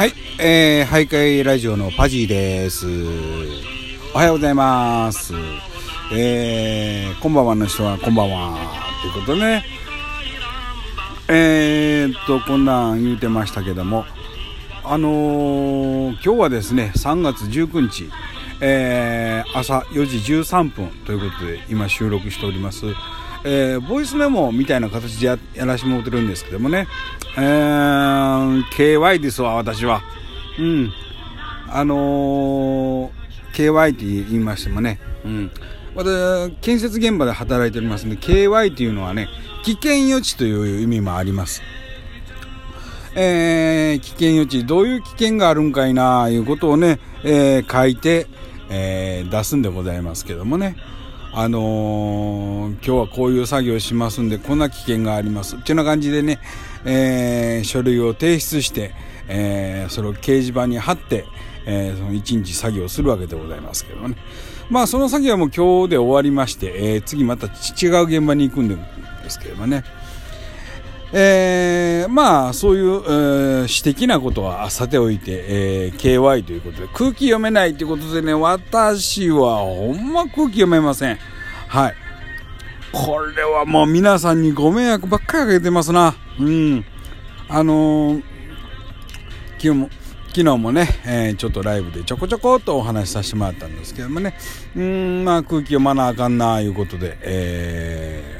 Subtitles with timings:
[0.00, 2.86] はいえー、徘徊ラジオのパジーです。
[4.14, 5.34] おはようございます。
[6.10, 8.56] えー、こんばんはの人はこんばんは。
[9.02, 9.64] ということでね、
[11.28, 14.06] えー、っと、こんなん言うてましたけども、
[14.84, 18.10] あのー、今日はですね、3月19日、
[18.62, 22.86] えー、朝4時13分ということで、今収録しております。
[23.44, 26.86] えー、ボイスメモみたいな形でやらしてもらってるんですけどもね、
[27.36, 30.02] えー、KY ですわ、私は。
[30.58, 30.92] うん。
[31.68, 33.10] あのー、
[33.54, 35.50] KY って言いましてもね、うん。
[35.94, 39.28] 私、建設現場で働いておりますんで、KY っていうのはね、
[39.64, 41.62] 危険予知という意味もあります。
[43.14, 48.26] えー、危険予知、どういう危険があるんかいな、いうことをね、えー、書いて、
[48.68, 50.76] えー、出すんでございますけどもね。
[51.32, 55.56] あのー、今日はこういう作業しますんで、こんな危険があります。
[55.56, 56.40] っていうような感じでね、
[56.84, 58.94] えー、書類を提出して、
[59.28, 61.24] えー、それを掲示板に貼って、
[61.66, 64.16] えー、その一日作業するわけでございますけどね。
[64.70, 68.76] まあ、その作業はもう今日で終わりまして、えー、次また違う現場に行くんで
[69.28, 69.84] すけれどもね。
[71.12, 81.18] えー、まあ、そういう、えー、私的なことはさておいて、えー、KY ということで、空気読めないということでね、私はほんま空気読めません。
[81.68, 81.94] はい。
[82.92, 86.14] これはもう皆さんにご迷惑ばっかりかけてますな。
[86.38, 86.84] うん。
[87.48, 88.22] あのー、
[89.58, 89.90] 昨日も、
[90.28, 94.36] 昨日もね、えー、ちょっとライブでちょこちょこっとお話しさせてもらったんですけどもね、
[94.76, 98.39] うん、まあ空気読まなあかんなあ、いうことで、え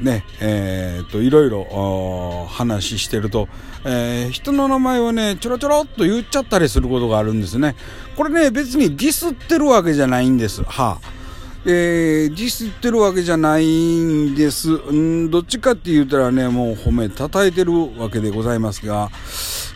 [0.00, 3.48] ね、えー、と、いろいろ話してると、
[3.84, 7.76] えー、人の名前をね、ちょろちょろっと言っちゃったりすることがあるんですね。
[8.16, 10.62] これね、別にディスってるわけじゃないんです。
[10.64, 11.23] はあ。
[11.66, 14.68] えー、ディスってるわけじゃないんです。
[14.92, 19.10] んどっちかって言ったらね、もう褒め叩いてるわけでございますが、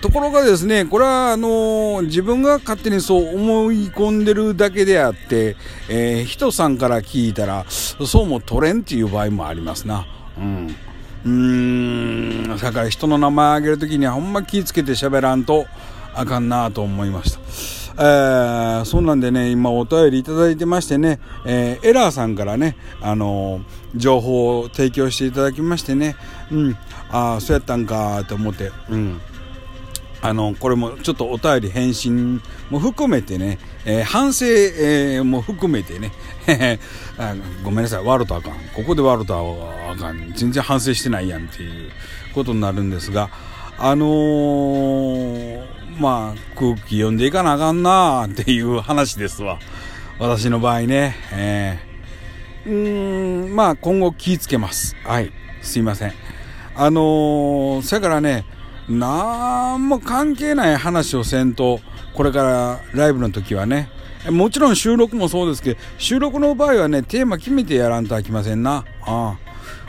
[0.00, 5.56] ところがですね、これはあの自分が勝手にそう思い込んでるだけであって、
[5.90, 10.06] えー、人さんから聞いたら、そうも取れんっていう場合もありますな。
[10.38, 10.74] うん。
[11.26, 15.66] うーん、だから人の名前あげるときにはほんま気ぃつけて喋らんと
[16.14, 17.43] あかんなと思いました。
[17.96, 23.64] えー、そんなんでね、今お便りいただいてましてね、えー、エラーさんからね、あのー、
[23.96, 26.16] 情報を提供していただきましてね、
[26.50, 26.76] うん、
[27.10, 29.20] ああ、そうやったんかと思って、うん。
[30.22, 32.40] あの、これもちょっとお便り返信
[32.70, 36.12] も含めてね、えー、反省、えー、も含めてね、
[37.62, 38.54] ごめんなさい、悪とあかん。
[38.74, 40.32] ここで悪とあかん。
[40.34, 41.90] 全然反省してないやんっていう
[42.34, 43.28] ことになるんですが、
[43.78, 45.62] あのー、
[45.98, 49.58] まあ、空気読んでいかなあかんなっていう話ですわ。
[50.18, 51.16] 私の場合ね。
[51.32, 54.96] えー、うーん、まあ、今後気ぃつけます。
[55.04, 55.32] はい。
[55.62, 56.12] すいません。
[56.76, 58.44] あのー、そやからね、
[58.88, 61.80] なんも関係ない話をせんと、
[62.14, 63.88] これからライブの時はね、
[64.30, 68.84] もちろん収録もそうですけど、収録の場合はね、テーマ決めてやらんとあきませんな。
[69.02, 69.36] あ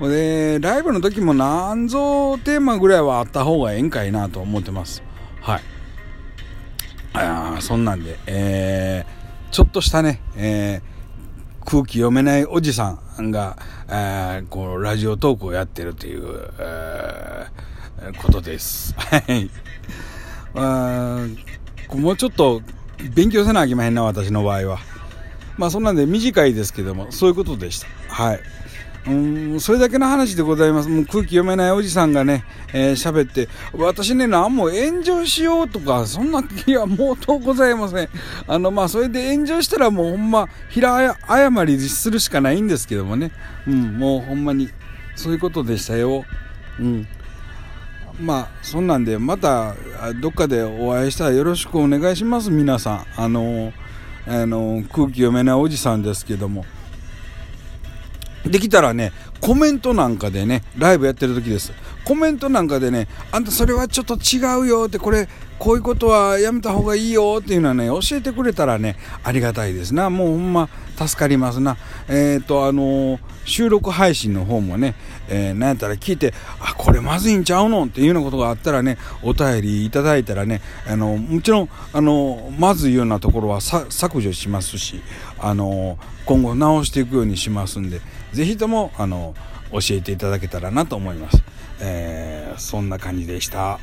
[0.00, 0.08] あ。
[0.08, 5.02] で、ライブの時もなんぞテーマぐらいはあった方がええんかいなと思ってます。
[5.40, 5.62] はい。
[7.16, 13.56] あそんなんで、えー、ちょっとしたね、えー、空気読めないおじさんが、
[13.88, 17.76] えー、こう、ラジオトークをやってるという、えー
[18.22, 18.94] ことです。
[18.98, 19.50] はい。
[21.96, 22.62] もうちょっと
[23.14, 24.78] 勉強せなあきまへんな、私の場合は。
[25.56, 27.86] まあそんなんで短いですけども、そういうことでした。
[28.08, 28.40] はい。
[29.08, 29.10] う
[29.56, 30.88] ん、それだけの話でございます。
[30.88, 38.08] もう空気読めないおじさんがね、えー、喋って、私ね、何も炎上しようとか、そんな気はもうとございません。
[38.48, 43.30] あの、まあ、それで炎上したらもうほんま、平謝りするしかないんですけどもね。
[43.66, 44.70] うん、もうほんまに、
[45.14, 46.24] そういうことでしたよ。
[46.80, 47.06] うん。
[48.20, 49.74] まあそんなんでまた
[50.20, 53.72] どっかでお会いしたらよろしくお願いします皆さんあの
[54.26, 56.64] あの空気読めないおじさんですけども
[58.50, 61.72] できたらねコメントなんかでねライブやってる時です。
[62.04, 65.28] コメントなんかでねあんたそれはちょっと違うよってこれ
[65.58, 70.08] こういうことはやめた方がいいよっていうのはね教えてくれたらねありがたいですな。
[70.08, 71.76] もうほんま助かりますな。
[72.08, 74.94] えっ、ー、とあのー、収録配信の方もね、
[75.28, 77.86] えー、なんやったら聞いてあこれまずいんちゃうの？
[77.86, 85.00] っていうようなことがあったらねお便りいただいたらねあのもちろんあのまずいようなところは削除しますし
[85.38, 88.00] あの今後直していくようにしますんで
[88.32, 89.34] 是非ともあの
[89.72, 91.42] 教えていただけたらなと思います。
[91.80, 93.78] えー、そんな感じでした。